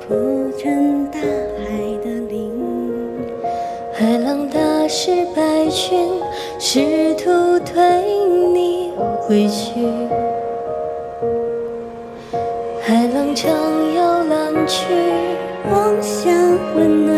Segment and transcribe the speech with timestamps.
[0.00, 1.66] 铺成大海
[2.04, 2.38] 的鳞。
[3.92, 4.58] 海浪打
[4.88, 6.08] 湿白裙，
[6.58, 7.80] 试图推
[8.52, 9.86] 你回去。
[12.82, 13.50] 海浪唱
[13.94, 14.84] 摇篮曲，
[15.70, 16.32] 妄想
[16.74, 17.14] 温暖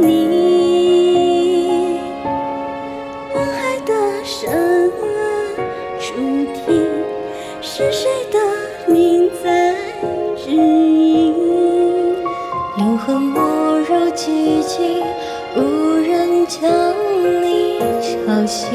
[0.00, 1.98] 你。
[3.34, 3.92] 望海的
[4.24, 4.90] 深
[5.98, 6.14] 处
[6.54, 6.64] 听，
[7.60, 8.38] 是谁的
[16.60, 16.70] 将
[17.42, 18.70] 你吵醒。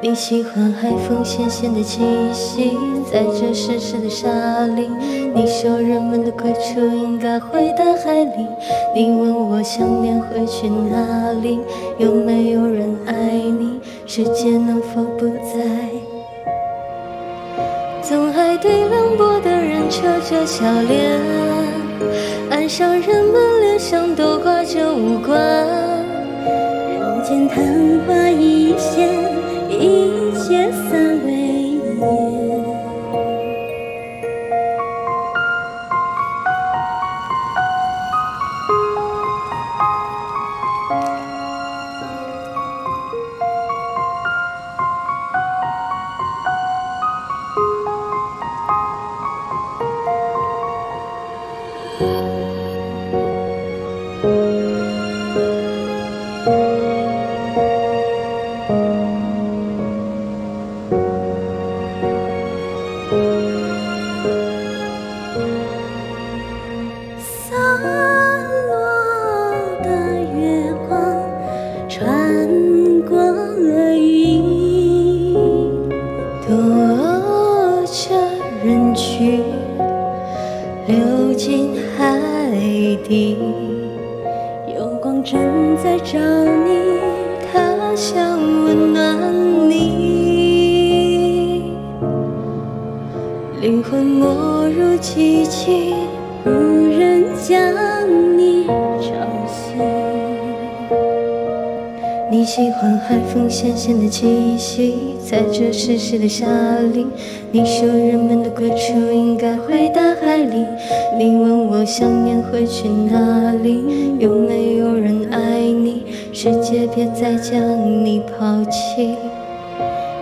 [0.00, 2.00] 你喜欢海风咸咸的气
[2.32, 2.72] 息，
[3.12, 4.28] 在这湿湿的沙
[4.66, 4.90] 林。
[5.34, 8.46] 你说人们的归处应该回到海里。
[8.94, 11.60] 你问我想念会去哪里？
[11.98, 13.78] 有没有人爱你？
[14.06, 15.60] 世界能否不再？
[18.02, 21.20] 从海对凉薄的人扯着笑脸，
[22.70, 25.36] 上人们脸上都挂着无关。
[26.46, 29.19] 人间昙花一现，
[54.22, 54.28] 散
[68.68, 68.72] 落
[69.82, 69.88] 的
[70.36, 70.92] 月光
[71.88, 72.46] 穿
[73.08, 75.32] 过了云，
[76.46, 76.50] 躲
[77.86, 78.14] 着
[78.62, 79.42] 人群，
[80.86, 82.20] 流进海
[83.08, 83.69] 底。
[85.32, 86.98] 有光正在找你，
[87.52, 89.16] 他想温暖
[89.68, 91.72] 你，
[93.60, 94.26] 灵魂没
[94.70, 95.94] 入寂静。
[96.44, 96.50] 无
[96.98, 97.60] 人将
[98.38, 99.12] 你吵
[99.46, 99.78] 醒。
[102.30, 106.46] 你喜欢海风咸咸的气息，在这湿湿的沙
[106.92, 107.06] 林。
[107.52, 110.64] 你说人们的归处应该回大海里。
[111.18, 113.84] 你问我想念会去哪里？
[114.18, 114.79] 有没有？
[116.42, 117.60] 世界别再将
[118.02, 119.14] 你抛弃。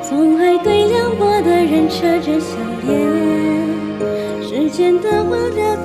[0.00, 2.56] 总爱对凉薄的人扯着笑
[2.86, 2.98] 脸，
[4.42, 5.78] 时间的花了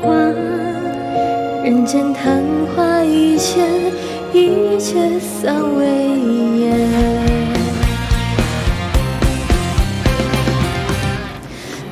[0.00, 0.32] 光。
[1.64, 2.44] 人间昙
[2.76, 3.66] 花一现，
[4.32, 5.84] 一切散为
[6.60, 6.78] 烟。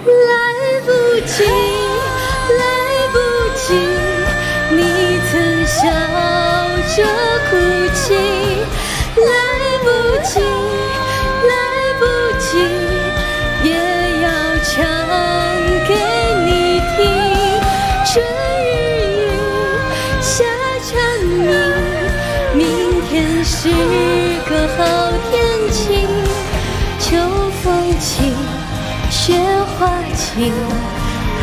[0.07, 0.31] 来
[0.87, 0.93] 不
[1.27, 1.43] 及，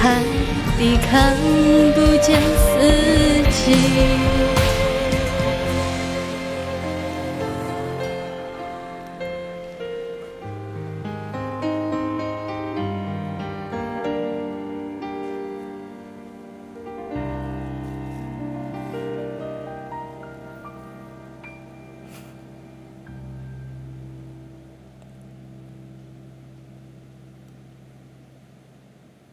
[0.01, 0.21] 海
[0.77, 1.37] 底看
[1.95, 4.50] 不见四季